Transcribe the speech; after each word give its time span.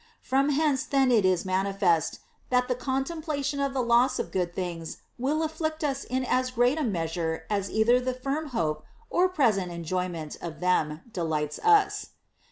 From 0.23 0.49
hence 0.49 0.83
then 0.83 1.11
it 1.11 1.25
is 1.25 1.45
manifest, 1.45 2.21
that 2.49 2.67
the 2.67 2.73
contemplation 2.73 3.59
of 3.59 3.75
the 3.75 3.83
loss 3.83 4.17
of 4.17 4.31
good 4.31 4.51
things 4.51 4.97
will 5.19 5.43
afflict 5.43 5.83
us 5.83 6.03
in 6.05 6.25
as 6.25 6.49
great 6.49 6.79
a 6.79 6.83
measure 6.83 7.43
as 7.51 7.69
either 7.69 7.99
the 7.99 8.15
firm 8.15 8.47
hope 8.47 8.83
or 9.11 9.29
present 9.29 9.71
enjoyment 9.71 10.37
of 10.41 10.59
them 10.59 11.01
delights 11.13 11.59
us. 11.59 12.07